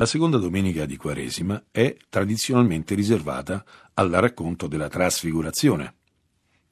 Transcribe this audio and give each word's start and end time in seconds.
La 0.00 0.06
seconda 0.06 0.38
domenica 0.38 0.86
di 0.86 0.96
Quaresima 0.96 1.66
è 1.70 1.94
tradizionalmente 2.08 2.94
riservata 2.94 3.62
al 3.92 4.08
racconto 4.08 4.66
della 4.66 4.88
trasfigurazione. 4.88 5.94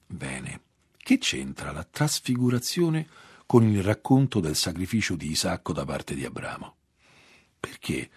Bene, 0.06 0.62
che 0.96 1.18
c'entra 1.18 1.70
la 1.70 1.84
trasfigurazione 1.84 3.06
con 3.44 3.68
il 3.68 3.83
racconto 3.83 4.41
del 4.41 4.56
sacrificio 4.56 5.14
di 5.14 5.28
Isacco 5.28 5.75
da 5.75 5.84
parte 5.84 6.14
di 6.14 6.25
Abramo? 6.25 6.76
Perché 7.60 8.09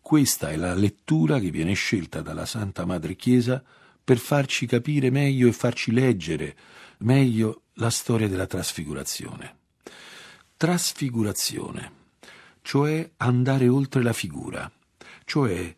questa 0.00 0.50
è 0.50 0.56
la 0.56 0.74
lettura 0.74 1.38
che 1.38 1.52
viene 1.52 1.74
scelta 1.74 2.20
dalla 2.20 2.44
Santa 2.44 2.84
Madre 2.84 3.14
Chiesa 3.14 3.62
per 4.02 4.18
farci 4.18 4.66
capire 4.66 5.10
meglio 5.10 5.46
e 5.46 5.52
farci 5.52 5.92
leggere 5.92 6.56
meglio 6.98 7.66
la 7.74 7.90
storia 7.90 8.26
della 8.26 8.48
trasfigurazione. 8.48 9.58
Trasfigurazione, 10.56 12.05
cioè 12.66 13.12
andare 13.18 13.68
oltre 13.68 14.02
la 14.02 14.12
figura, 14.12 14.68
cioè 15.24 15.72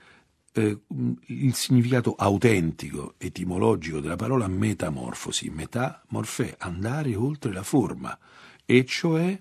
eh, 0.53 0.79
il 1.27 1.53
significato 1.53 2.15
autentico, 2.15 3.13
etimologico 3.19 4.01
della 4.01 4.17
parola 4.17 4.49
metamorfosi, 4.49 5.51
metamorfè, 5.51 6.57
andare 6.61 7.15
oltre 7.15 7.53
la 7.53 7.63
forma, 7.63 8.19
e 8.65 8.87
cioè 8.87 9.39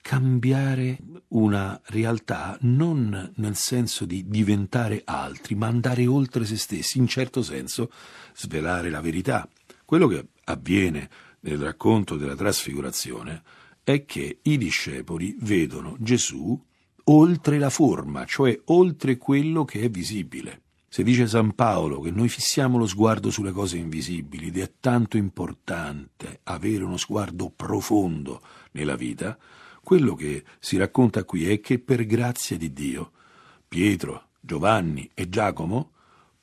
cambiare 0.00 0.98
una 1.30 1.80
realtà 1.86 2.56
non 2.60 3.32
nel 3.34 3.56
senso 3.56 4.04
di 4.04 4.28
diventare 4.28 5.02
altri, 5.04 5.56
ma 5.56 5.66
andare 5.66 6.06
oltre 6.06 6.44
se 6.44 6.56
stessi, 6.56 6.98
in 6.98 7.08
certo 7.08 7.42
senso 7.42 7.90
svelare 8.32 8.90
la 8.90 9.00
verità. 9.00 9.48
Quello 9.84 10.06
che 10.06 10.28
avviene 10.44 11.10
nel 11.40 11.58
racconto 11.58 12.16
della 12.16 12.36
trasfigurazione 12.36 13.42
è 13.92 14.04
che 14.04 14.38
i 14.42 14.56
discepoli 14.56 15.36
vedono 15.40 15.96
Gesù 15.98 16.58
oltre 17.04 17.58
la 17.58 17.70
forma, 17.70 18.24
cioè 18.24 18.58
oltre 18.66 19.16
quello 19.16 19.64
che 19.64 19.80
è 19.80 19.90
visibile. 19.90 20.62
Se 20.88 21.02
dice 21.02 21.26
San 21.26 21.54
Paolo 21.54 22.00
che 22.00 22.10
noi 22.10 22.28
fissiamo 22.28 22.78
lo 22.78 22.86
sguardo 22.86 23.30
sulle 23.30 23.52
cose 23.52 23.76
invisibili 23.76 24.48
ed 24.48 24.58
è 24.58 24.72
tanto 24.80 25.16
importante 25.16 26.40
avere 26.44 26.84
uno 26.84 26.96
sguardo 26.96 27.50
profondo 27.50 28.40
nella 28.72 28.96
vita, 28.96 29.38
quello 29.82 30.14
che 30.14 30.44
si 30.58 30.76
racconta 30.76 31.24
qui 31.24 31.50
è 31.50 31.60
che 31.60 31.78
per 31.78 32.04
grazia 32.06 32.56
di 32.56 32.72
Dio 32.72 33.12
Pietro, 33.68 34.30
Giovanni 34.40 35.08
e 35.14 35.28
Giacomo 35.28 35.92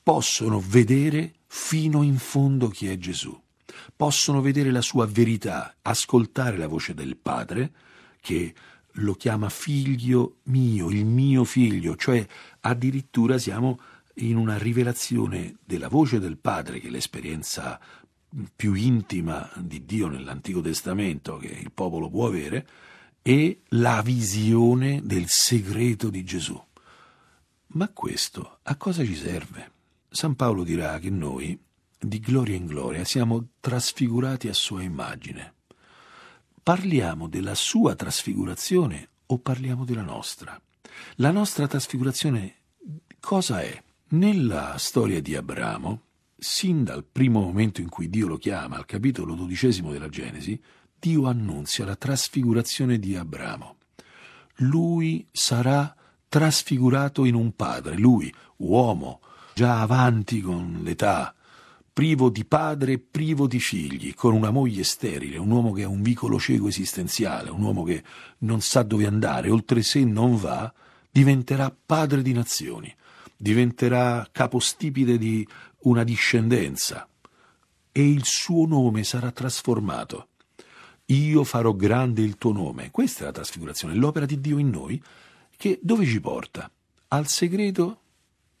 possono 0.02 0.62
vedere 0.66 1.34
fino 1.46 2.02
in 2.02 2.16
fondo 2.16 2.68
chi 2.68 2.88
è 2.88 2.96
Gesù 2.96 3.38
possono 3.94 4.40
vedere 4.40 4.70
la 4.70 4.80
sua 4.80 5.06
verità, 5.06 5.76
ascoltare 5.82 6.56
la 6.56 6.66
voce 6.66 6.94
del 6.94 7.16
Padre 7.16 7.72
che 8.20 8.54
lo 8.92 9.14
chiama 9.14 9.48
figlio 9.48 10.38
mio, 10.44 10.90
il 10.90 11.04
mio 11.04 11.44
figlio, 11.44 11.96
cioè 11.96 12.26
addirittura 12.60 13.38
siamo 13.38 13.78
in 14.14 14.36
una 14.36 14.58
rivelazione 14.58 15.56
della 15.64 15.88
voce 15.88 16.18
del 16.18 16.38
Padre, 16.38 16.80
che 16.80 16.88
è 16.88 16.90
l'esperienza 16.90 17.78
più 18.54 18.74
intima 18.74 19.50
di 19.56 19.84
Dio 19.84 20.08
nell'Antico 20.08 20.60
Testamento 20.60 21.36
che 21.36 21.46
il 21.46 21.72
popolo 21.72 22.10
può 22.10 22.26
avere, 22.26 22.66
e 23.22 23.62
la 23.68 24.00
visione 24.02 25.00
del 25.04 25.24
segreto 25.28 26.08
di 26.08 26.24
Gesù. 26.24 26.60
Ma 27.68 27.88
questo 27.90 28.60
a 28.62 28.76
cosa 28.76 29.04
ci 29.04 29.14
serve? 29.14 29.72
San 30.08 30.34
Paolo 30.34 30.64
dirà 30.64 30.98
che 30.98 31.10
noi 31.10 31.58
di 31.98 32.20
gloria 32.20 32.56
in 32.56 32.66
gloria, 32.66 33.04
siamo 33.04 33.48
trasfigurati 33.60 34.48
a 34.48 34.54
sua 34.54 34.82
immagine. 34.82 35.54
Parliamo 36.62 37.28
della 37.28 37.54
sua 37.54 37.94
trasfigurazione 37.94 39.08
o 39.26 39.38
parliamo 39.38 39.84
della 39.84 40.02
nostra? 40.02 40.60
La 41.16 41.30
nostra 41.30 41.66
trasfigurazione 41.66 42.54
cosa 43.20 43.60
è? 43.62 43.82
Nella 44.10 44.76
storia 44.78 45.20
di 45.20 45.34
Abramo, 45.34 46.02
sin 46.38 46.84
dal 46.84 47.04
primo 47.04 47.40
momento 47.40 47.80
in 47.80 47.88
cui 47.88 48.08
Dio 48.08 48.26
lo 48.26 48.36
chiama, 48.36 48.76
al 48.76 48.86
capitolo 48.86 49.34
dodicesimo 49.34 49.90
della 49.90 50.08
Genesi, 50.08 50.60
Dio 50.98 51.26
annunzia 51.26 51.84
la 51.84 51.96
trasfigurazione 51.96 52.98
di 52.98 53.16
Abramo. 53.16 53.76
Lui 54.56 55.26
sarà 55.30 55.94
trasfigurato 56.28 57.24
in 57.24 57.34
un 57.34 57.54
padre, 57.54 57.96
lui, 57.96 58.32
uomo, 58.56 59.20
già 59.54 59.80
avanti 59.80 60.40
con 60.40 60.80
l'età, 60.82 61.34
privo 61.98 62.28
di 62.28 62.44
padre 62.44 63.00
privo 63.00 63.48
di 63.48 63.58
figli, 63.58 64.14
con 64.14 64.32
una 64.32 64.52
moglie 64.52 64.84
sterile, 64.84 65.36
un 65.36 65.50
uomo 65.50 65.72
che 65.72 65.82
ha 65.82 65.88
un 65.88 66.00
vicolo 66.00 66.38
cieco 66.38 66.68
esistenziale, 66.68 67.50
un 67.50 67.60
uomo 67.60 67.82
che 67.82 68.04
non 68.38 68.60
sa 68.60 68.84
dove 68.84 69.04
andare, 69.04 69.50
oltre 69.50 69.82
sé 69.82 70.04
non 70.04 70.36
va, 70.36 70.72
diventerà 71.10 71.74
padre 71.74 72.22
di 72.22 72.32
nazioni, 72.32 72.94
diventerà 73.36 74.28
capostipite 74.30 75.18
di 75.18 75.44
una 75.78 76.04
discendenza 76.04 77.08
e 77.90 78.08
il 78.08 78.24
suo 78.24 78.64
nome 78.64 79.02
sarà 79.02 79.32
trasformato. 79.32 80.28
Io 81.06 81.42
farò 81.42 81.72
grande 81.72 82.22
il 82.22 82.36
tuo 82.36 82.52
nome. 82.52 82.92
Questa 82.92 83.22
è 83.22 83.24
la 83.24 83.32
trasfigurazione, 83.32 83.94
l'opera 83.94 84.24
di 84.24 84.40
Dio 84.40 84.58
in 84.58 84.70
noi, 84.70 85.02
che 85.56 85.80
dove 85.82 86.06
ci 86.06 86.20
porta? 86.20 86.70
Al 87.08 87.26
segreto 87.26 88.02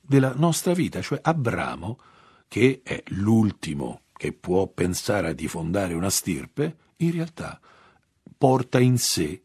della 0.00 0.34
nostra 0.34 0.72
vita, 0.72 1.00
cioè 1.00 1.20
Abramo 1.22 2.00
che 2.48 2.80
è 2.82 3.02
l'ultimo 3.08 4.02
che 4.16 4.32
può 4.32 4.66
pensare 4.66 5.34
di 5.34 5.46
fondare 5.46 5.94
una 5.94 6.10
stirpe, 6.10 6.76
in 6.96 7.12
realtà 7.12 7.60
porta 8.36 8.80
in 8.80 8.98
sé 8.98 9.42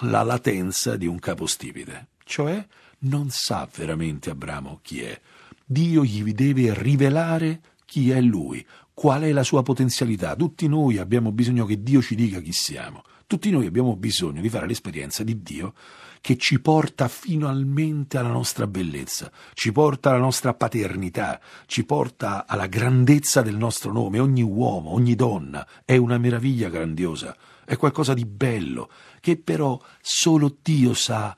la 0.00 0.22
latenza 0.22 0.96
di 0.96 1.06
un 1.06 1.18
capostipite, 1.18 2.08
cioè 2.24 2.66
non 3.00 3.28
sa 3.30 3.68
veramente 3.74 4.30
Abramo 4.30 4.80
chi 4.82 5.02
è. 5.02 5.20
Dio 5.64 6.04
gli 6.04 6.32
deve 6.32 6.74
rivelare 6.74 7.60
chi 7.84 8.10
è 8.10 8.20
lui, 8.20 8.64
qual 8.94 9.22
è 9.22 9.32
la 9.32 9.42
sua 9.42 9.62
potenzialità. 9.62 10.34
Tutti 10.34 10.66
noi 10.68 10.98
abbiamo 10.98 11.32
bisogno 11.32 11.66
che 11.66 11.82
Dio 11.82 12.00
ci 12.00 12.14
dica 12.14 12.40
chi 12.40 12.52
siamo. 12.52 13.04
Tutti 13.28 13.50
noi 13.50 13.66
abbiamo 13.66 13.96
bisogno 13.96 14.40
di 14.40 14.48
fare 14.48 14.68
l'esperienza 14.68 15.24
di 15.24 15.42
Dio 15.42 15.74
che 16.20 16.36
ci 16.36 16.60
porta 16.60 17.08
finalmente 17.08 18.18
alla 18.18 18.30
nostra 18.30 18.68
bellezza, 18.68 19.32
ci 19.52 19.72
porta 19.72 20.10
alla 20.10 20.20
nostra 20.20 20.54
paternità, 20.54 21.40
ci 21.66 21.84
porta 21.84 22.46
alla 22.46 22.68
grandezza 22.68 23.42
del 23.42 23.56
nostro 23.56 23.92
nome. 23.92 24.20
Ogni 24.20 24.42
uomo, 24.42 24.90
ogni 24.92 25.16
donna 25.16 25.66
è 25.84 25.96
una 25.96 26.18
meraviglia 26.18 26.68
grandiosa, 26.68 27.36
è 27.64 27.76
qualcosa 27.76 28.14
di 28.14 28.24
bello, 28.24 28.88
che 29.20 29.36
però 29.36 29.80
solo 30.00 30.56
Dio 30.62 30.94
sa 30.94 31.36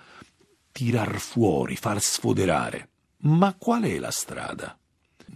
tirar 0.70 1.18
fuori, 1.18 1.74
far 1.74 2.02
sfoderare. 2.02 2.88
Ma 3.20 3.54
qual 3.54 3.84
è 3.84 3.98
la 3.98 4.10
strada? 4.10 4.78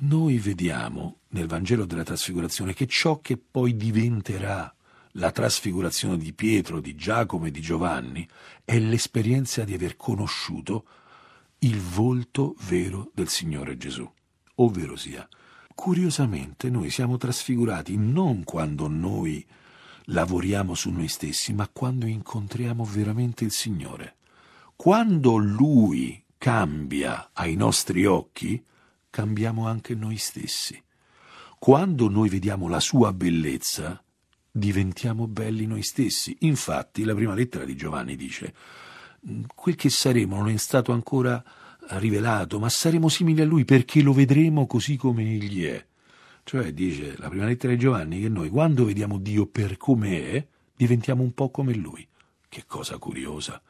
Noi 0.00 0.36
vediamo 0.36 1.20
nel 1.28 1.46
Vangelo 1.46 1.86
della 1.86 2.02
Trasfigurazione 2.04 2.74
che 2.74 2.86
ciò 2.86 3.20
che 3.20 3.38
poi 3.38 3.74
diventerà 3.74 4.74
la 5.12 5.30
trasfigurazione 5.30 6.16
di 6.16 6.32
Pietro, 6.32 6.80
di 6.80 6.94
Giacomo 6.94 7.46
e 7.46 7.50
di 7.50 7.60
Giovanni 7.60 8.26
è 8.64 8.78
l'esperienza 8.78 9.64
di 9.64 9.74
aver 9.74 9.96
conosciuto 9.96 10.86
il 11.58 11.78
volto 11.78 12.54
vero 12.66 13.10
del 13.14 13.28
Signore 13.28 13.76
Gesù. 13.76 14.10
Ovvero 14.56 14.96
sia, 14.96 15.26
curiosamente 15.74 16.70
noi 16.70 16.90
siamo 16.90 17.16
trasfigurati 17.16 17.96
non 17.96 18.44
quando 18.44 18.88
noi 18.88 19.44
lavoriamo 20.06 20.74
su 20.74 20.90
noi 20.90 21.08
stessi, 21.08 21.52
ma 21.52 21.68
quando 21.68 22.06
incontriamo 22.06 22.84
veramente 22.84 23.44
il 23.44 23.52
Signore. 23.52 24.16
Quando 24.74 25.36
Lui 25.36 26.22
cambia 26.38 27.30
ai 27.34 27.54
nostri 27.54 28.04
occhi, 28.04 28.62
cambiamo 29.10 29.68
anche 29.68 29.94
noi 29.94 30.16
stessi. 30.16 30.82
Quando 31.58 32.08
noi 32.08 32.28
vediamo 32.28 32.66
la 32.66 32.80
sua 32.80 33.12
bellezza, 33.12 34.02
diventiamo 34.52 35.26
belli 35.26 35.66
noi 35.66 35.82
stessi. 35.82 36.36
Infatti, 36.40 37.04
la 37.04 37.14
prima 37.14 37.34
lettera 37.34 37.64
di 37.64 37.74
Giovanni 37.74 38.14
dice: 38.14 38.54
Quel 39.54 39.74
che 39.74 39.88
saremo 39.88 40.36
non 40.36 40.50
è 40.50 40.56
stato 40.58 40.92
ancora 40.92 41.42
rivelato, 41.90 42.58
ma 42.60 42.68
saremo 42.68 43.08
simili 43.08 43.40
a 43.40 43.44
lui 43.44 43.64
perché 43.64 44.02
lo 44.02 44.12
vedremo 44.12 44.66
così 44.66 44.96
come 44.96 45.22
egli 45.22 45.64
è. 45.64 45.84
Cioè, 46.44 46.72
dice 46.72 47.16
la 47.18 47.28
prima 47.28 47.46
lettera 47.46 47.72
di 47.72 47.78
Giovanni 47.78 48.20
che 48.20 48.28
noi, 48.28 48.48
quando 48.50 48.84
vediamo 48.84 49.18
Dio 49.18 49.46
per 49.46 49.76
come 49.76 50.30
è, 50.30 50.46
diventiamo 50.76 51.22
un 51.22 51.32
po' 51.32 51.50
come 51.50 51.74
lui. 51.74 52.06
Che 52.48 52.64
cosa 52.66 52.98
curiosa. 52.98 53.62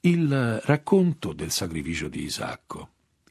Il 0.00 0.60
racconto 0.64 1.32
del 1.32 1.50
sacrificio 1.50 2.08
di 2.08 2.22
Isacco. 2.22 2.90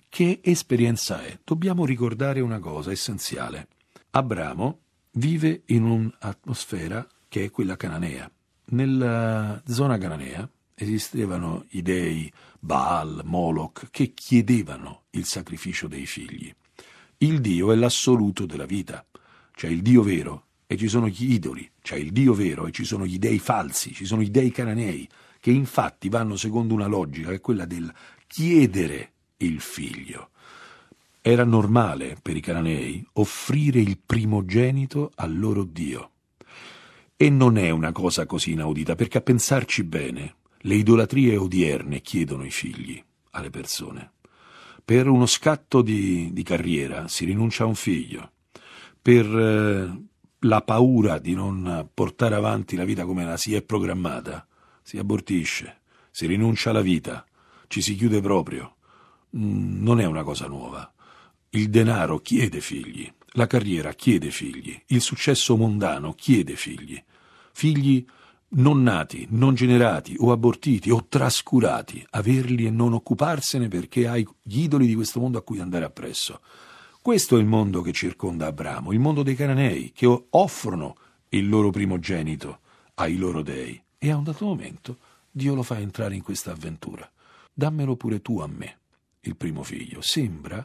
Che 0.10 0.40
esperienza 0.44 1.24
è? 1.24 1.40
Dobbiamo 1.44 1.86
ricordare 1.86 2.42
una 2.42 2.60
cosa 2.60 2.92
essenziale. 2.92 3.68
Abramo 4.12 4.80
vive 5.18 5.64
in 5.68 5.84
un'atmosfera 5.84 7.08
che 7.28 7.46
è 7.46 7.52
quella 7.52 7.76
cananea. 7.76 8.30
Nella 8.70 9.62
zona 9.66 9.98
cananea 9.98 10.48
esistevano 10.76 11.66
i 11.70 11.82
dei 11.82 12.32
Baal, 12.60 13.22
Moloch, 13.24 13.88
che 13.90 14.14
chiedevano 14.14 15.04
il 15.12 15.26
sacrificio 15.26 15.88
dei 15.88 16.06
figli. 16.06 16.54
Il 17.18 17.42
Dio 17.42 17.72
è 17.72 17.76
l'assoluto 17.76 18.46
della 18.46 18.66
vita, 18.66 19.06
c'è 19.54 19.68
il 19.68 19.82
Dio 19.82 20.04
vero 20.04 20.46
e 20.68 20.78
ci 20.78 20.88
sono 20.88 21.08
gli 21.08 21.32
idoli, 21.32 21.68
c'è 21.82 21.96
il 21.96 22.12
Dio 22.12 22.34
vero 22.34 22.68
e 22.68 22.72
ci 22.72 22.84
sono 22.84 23.06
gli 23.06 23.18
dei 23.18 23.40
falsi, 23.40 23.94
ci 23.94 24.06
sono 24.06 24.22
i 24.22 24.30
dei 24.30 24.52
cananei, 24.52 25.08
che 25.40 25.50
infatti 25.50 26.10
vanno 26.10 26.36
secondo 26.36 26.76
una 26.76 26.86
logica 26.86 27.30
che 27.30 27.36
è 27.36 27.42
quella 27.42 27.66
del 27.66 27.92
chiedere 28.28 29.14
il 29.38 29.60
figlio. 29.62 30.30
Era 31.30 31.44
normale 31.44 32.16
per 32.22 32.38
i 32.38 32.40
cananei 32.40 33.06
offrire 33.16 33.82
il 33.82 34.00
primogenito 34.00 35.12
al 35.16 35.38
loro 35.38 35.66
Dio. 35.66 36.12
E 37.18 37.30
non 37.30 37.58
è 37.58 37.70
una 37.70 37.92
cosa 37.92 38.26
così 38.26 38.54
inaudita, 38.54 38.96
perché 38.96 39.18
a 39.18 39.22
pensarci 39.22 39.84
bene, 39.84 40.36
le 40.60 40.76
idolatrie 40.76 41.36
odierne 41.36 42.00
chiedono 42.00 42.46
i 42.46 42.50
figli 42.50 43.04
alle 43.32 43.50
persone. 43.50 44.14
Per 44.86 45.10
uno 45.10 45.26
scatto 45.26 45.82
di, 45.82 46.32
di 46.32 46.44
carriera 46.44 47.10
si 47.10 47.26
rinuncia 47.26 47.66
a 47.66 47.68
un 47.68 47.76
figlio, 47.76 48.32
per 49.02 49.26
eh, 49.26 50.02
la 50.48 50.62
paura 50.62 51.20
di 51.20 51.34
non 51.34 51.90
portare 51.94 52.36
avanti 52.36 52.78
la 52.78 52.86
vita 52.86 53.04
come 53.04 53.26
la 53.26 53.36
si 53.36 53.54
è 53.54 53.62
programmata, 53.64 54.48
si 54.82 54.98
abortisce, 54.98 55.82
si 56.10 56.26
rinuncia 56.26 56.70
alla 56.70 56.80
vita, 56.80 57.26
ci 57.68 57.82
si 57.82 57.96
chiude 57.96 58.22
proprio. 58.22 58.78
Mm, 59.36 59.84
non 59.84 60.00
è 60.00 60.06
una 60.06 60.24
cosa 60.24 60.48
nuova. 60.48 60.90
Il 61.58 61.72
denaro 61.72 62.20
chiede 62.20 62.62
figli, 62.62 63.12
la 63.30 63.48
carriera 63.48 63.92
chiede 63.94 64.30
figli, 64.30 64.80
il 64.90 65.02
successo 65.02 65.58
mondano 65.58 66.14
chiede 66.14 66.56
figli. 66.56 67.04
Figli 67.52 68.06
non 68.50 68.84
nati, 68.84 69.26
non 69.32 69.56
generati 69.56 70.16
o 70.20 70.32
abortiti 70.32 70.92
o 70.92 71.08
trascurati, 71.10 72.06
averli 72.12 72.68
e 72.68 72.70
non 72.70 72.94
occuparsene 72.94 73.70
perché 73.70 74.08
hai 74.08 74.24
gli 74.44 74.62
idoli 74.62 74.86
di 74.86 74.94
questo 74.94 75.20
mondo 75.20 75.40
a 75.40 75.42
cui 75.42 75.60
andare 75.60 75.86
appresso. 75.86 76.42
Questo 77.02 77.38
è 77.38 77.40
il 77.40 77.48
mondo 77.48 77.82
che 77.82 77.92
circonda 77.92 78.46
Abramo, 78.46 78.92
il 78.92 79.00
mondo 79.00 79.24
dei 79.24 79.34
cananei, 79.34 79.92
che 79.96 80.06
offrono 80.30 80.96
il 81.30 81.50
loro 81.50 81.72
primogenito 81.72 82.60
ai 82.94 83.18
loro 83.18 83.42
dei. 83.42 83.82
E 83.98 84.12
a 84.12 84.16
un 84.16 84.26
dato 84.26 84.46
momento 84.46 85.00
Dio 85.32 85.56
lo 85.56 85.64
fa 85.64 85.80
entrare 85.80 86.14
in 86.14 86.22
questa 86.22 86.52
avventura. 86.52 87.12
Dammelo 87.52 87.96
pure 87.96 88.22
tu 88.22 88.42
a 88.42 88.48
me, 88.48 88.78
il 89.22 89.36
primo 89.36 89.64
figlio. 89.64 90.02
Sembra 90.02 90.64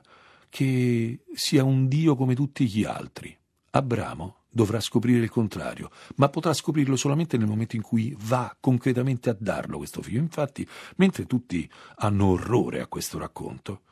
che 0.52 1.25
sia 1.32 1.64
un 1.64 1.88
Dio 1.88 2.14
come 2.14 2.34
tutti 2.34 2.66
gli 2.66 2.84
altri. 2.84 3.34
Abramo 3.70 4.40
dovrà 4.50 4.81
scoprire 4.81 5.20
il 5.20 5.31
contrario, 5.31 5.90
ma 6.16 6.28
potrà 6.28 6.52
scoprirlo 6.52 6.94
solamente 6.94 7.38
nel 7.38 7.49
momento 7.49 7.75
in 7.75 7.81
cui 7.81 8.14
va 8.19 8.54
concretamente 8.60 9.31
a 9.31 9.37
darlo 9.38 9.78
questo 9.78 10.02
figlio. 10.02 10.20
Infatti, 10.20 10.69
mentre 10.96 11.25
tutti 11.25 11.66
hanno 11.96 12.26
orrore 12.26 12.82
a 12.82 12.87
questo 12.87 13.16
racconto, 13.16 13.84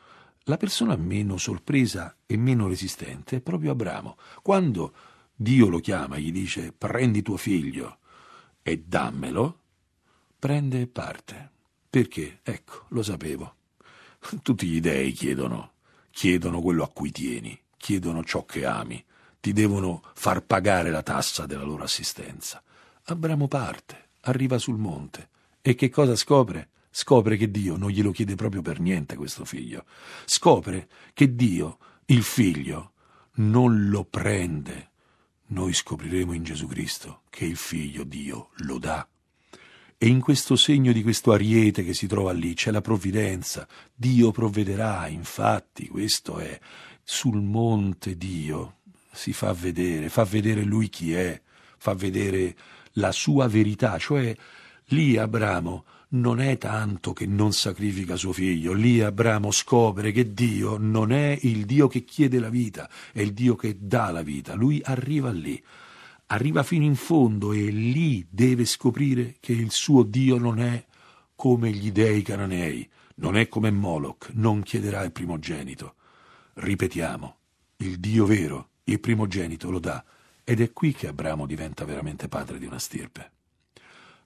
la 0.42 0.58
persona 0.58 0.96
meno 0.96 1.38
sorpresa 1.38 2.14
e 2.26 2.36
meno 2.36 2.68
resistente 2.68 3.36
è 3.36 3.40
proprio 3.40 3.70
Abramo. 3.70 4.18
Quando 4.42 4.92
Dio 5.34 5.66
lo 5.68 5.78
chiama 5.78 6.16
e 6.16 6.20
gli 6.20 6.32
dice 6.32 6.72
prendi 6.72 7.22
tuo 7.22 7.38
figlio 7.38 8.00
e 8.60 8.84
dammelo, 8.86 9.60
prende 10.38 10.86
parte. 10.88 11.52
Perché? 11.88 12.40
Ecco, 12.42 12.84
lo 12.88 13.02
sapevo. 13.02 13.54
Tutti 14.42 14.66
gli 14.66 14.80
dei 14.80 15.12
chiedono 15.12 15.72
chiedono 16.10 16.60
quello 16.60 16.82
a 16.82 16.88
cui 16.88 17.10
tieni, 17.10 17.58
chiedono 17.76 18.24
ciò 18.24 18.44
che 18.44 18.66
ami, 18.66 19.02
ti 19.40 19.52
devono 19.52 20.02
far 20.14 20.42
pagare 20.42 20.90
la 20.90 21.02
tassa 21.02 21.46
della 21.46 21.64
loro 21.64 21.84
assistenza. 21.84 22.62
Abramo 23.04 23.48
parte, 23.48 24.10
arriva 24.22 24.58
sul 24.58 24.76
monte 24.76 25.28
e 25.62 25.74
che 25.74 25.88
cosa 25.88 26.14
scopre? 26.16 26.68
Scopre 26.90 27.36
che 27.36 27.50
Dio 27.50 27.76
non 27.76 27.90
glielo 27.90 28.10
chiede 28.10 28.34
proprio 28.34 28.62
per 28.62 28.80
niente 28.80 29.16
questo 29.16 29.44
figlio. 29.44 29.84
Scopre 30.24 30.88
che 31.14 31.34
Dio, 31.34 31.78
il 32.06 32.22
figlio, 32.22 32.92
non 33.34 33.88
lo 33.88 34.04
prende. 34.04 34.90
Noi 35.46 35.72
scopriremo 35.72 36.32
in 36.32 36.42
Gesù 36.42 36.66
Cristo 36.66 37.22
che 37.30 37.44
il 37.44 37.56
figlio 37.56 38.04
Dio 38.04 38.50
lo 38.58 38.78
dà. 38.78 39.06
E 40.02 40.06
in 40.06 40.20
questo 40.20 40.56
segno 40.56 40.92
di 40.92 41.02
questo 41.02 41.30
ariete 41.30 41.84
che 41.84 41.92
si 41.92 42.06
trova 42.06 42.32
lì 42.32 42.54
c'è 42.54 42.70
la 42.70 42.80
provvidenza. 42.80 43.68
Dio 43.94 44.30
provvederà, 44.30 45.06
infatti, 45.08 45.88
questo 45.88 46.38
è 46.38 46.58
sul 47.04 47.42
monte 47.42 48.16
Dio 48.16 48.76
si 49.12 49.34
fa 49.34 49.52
vedere, 49.52 50.08
fa 50.08 50.24
vedere 50.24 50.62
lui 50.62 50.88
chi 50.88 51.12
è, 51.12 51.38
fa 51.76 51.92
vedere 51.92 52.56
la 52.92 53.12
sua 53.12 53.46
verità, 53.46 53.98
cioè 53.98 54.34
lì 54.86 55.18
Abramo 55.18 55.84
non 56.12 56.40
è 56.40 56.56
tanto 56.56 57.12
che 57.12 57.26
non 57.26 57.52
sacrifica 57.52 58.16
suo 58.16 58.32
figlio, 58.32 58.72
lì 58.72 59.02
Abramo 59.02 59.50
scopre 59.50 60.12
che 60.12 60.32
Dio 60.32 60.78
non 60.78 61.12
è 61.12 61.38
il 61.42 61.66
Dio 61.66 61.88
che 61.88 62.04
chiede 62.04 62.38
la 62.38 62.48
vita, 62.48 62.88
è 63.12 63.20
il 63.20 63.34
Dio 63.34 63.54
che 63.54 63.76
dà 63.78 64.10
la 64.10 64.22
vita, 64.22 64.54
lui 64.54 64.80
arriva 64.82 65.30
lì 65.30 65.62
arriva 66.32 66.62
fino 66.62 66.84
in 66.84 66.96
fondo 66.96 67.52
e 67.52 67.70
lì 67.70 68.26
deve 68.28 68.64
scoprire 68.64 69.36
che 69.40 69.52
il 69.52 69.70
suo 69.70 70.02
Dio 70.02 70.38
non 70.38 70.60
è 70.60 70.84
come 71.34 71.70
gli 71.70 71.90
dei 71.90 72.22
cananei, 72.22 72.88
non 73.16 73.36
è 73.36 73.48
come 73.48 73.70
Moloch, 73.70 74.30
non 74.34 74.62
chiederà 74.62 75.02
il 75.02 75.12
primogenito. 75.12 75.94
Ripetiamo, 76.54 77.36
il 77.78 77.98
Dio 77.98 78.26
vero, 78.26 78.70
il 78.84 79.00
primogenito 79.00 79.70
lo 79.70 79.78
dà, 79.78 80.04
ed 80.44 80.60
è 80.60 80.72
qui 80.72 80.92
che 80.92 81.08
Abramo 81.08 81.46
diventa 81.46 81.84
veramente 81.84 82.28
padre 82.28 82.58
di 82.58 82.66
una 82.66 82.78
stirpe. 82.78 83.30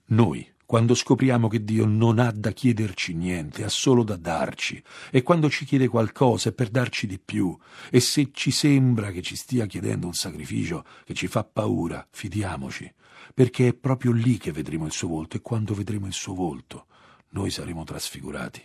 Noi, 0.07 0.47
quando 0.75 0.97
scopriamo 0.97 1.47
che 1.47 1.63
Dio 1.63 1.87
non 1.87 2.19
ha 2.19 2.33
da 2.33 2.51
chiederci 2.51 3.15
niente, 3.15 3.63
ha 3.63 3.69
solo 3.69 4.03
da 4.03 4.17
darci, 4.17 4.83
e 5.13 5.23
quando 5.23 5.49
ci 5.49 5.65
chiede 5.65 5.87
qualcosa 5.87 6.49
è 6.49 6.53
per 6.53 6.69
darci 6.69 7.07
di 7.07 7.21
più, 7.21 7.57
e 7.93 8.01
se 8.01 8.31
ci 8.33 8.51
sembra 8.51 9.13
che 9.13 9.23
ci 9.23 9.37
stia 9.37 9.67
chiedendo 9.67 10.09
un 10.09 10.15
sacrificio 10.15 10.85
che 11.05 11.15
ci 11.15 11.29
fa 11.29 11.45
paura, 11.45 12.05
fidiamoci, 12.11 12.93
perché 13.33 13.69
è 13.69 13.75
proprio 13.75 14.11
lì 14.11 14.37
che 14.37 14.51
vedremo 14.51 14.85
il 14.85 14.91
suo 14.91 15.07
volto, 15.07 15.37
e 15.37 15.43
quando 15.43 15.75
vedremo 15.75 16.09
il 16.09 16.13
suo 16.13 16.35
volto, 16.35 16.87
noi 17.29 17.51
saremo 17.51 17.85
trasfigurati. 17.85 18.61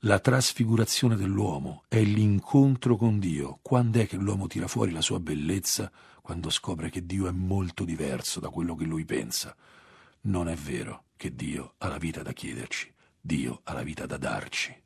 La 0.00 0.18
trasfigurazione 0.18 1.14
dell'uomo 1.14 1.84
è 1.86 2.02
l'incontro 2.02 2.96
con 2.96 3.20
Dio. 3.20 3.60
Quando 3.62 4.00
è 4.00 4.08
che 4.08 4.16
l'uomo 4.16 4.48
tira 4.48 4.66
fuori 4.66 4.90
la 4.90 5.00
sua 5.00 5.20
bellezza? 5.20 5.92
Quando 6.22 6.50
scopre 6.50 6.90
che 6.90 7.06
Dio 7.06 7.28
è 7.28 7.30
molto 7.30 7.84
diverso 7.84 8.40
da 8.40 8.48
quello 8.48 8.74
che 8.74 8.84
lui 8.84 9.04
pensa. 9.04 9.54
Non 10.22 10.48
è 10.48 10.54
vero 10.54 11.04
che 11.16 11.34
Dio 11.34 11.74
ha 11.78 11.88
la 11.88 11.96
vita 11.96 12.22
da 12.22 12.32
chiederci, 12.32 12.92
Dio 13.18 13.60
ha 13.64 13.72
la 13.72 13.82
vita 13.82 14.04
da 14.04 14.18
darci. 14.18 14.79